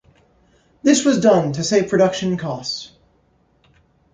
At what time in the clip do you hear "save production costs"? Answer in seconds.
1.63-2.91